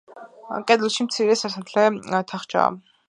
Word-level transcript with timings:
კედელში 0.71 1.05
მცირე 1.09 1.35
სასანთლე 1.43 1.85
თახჩაა. 2.33 2.73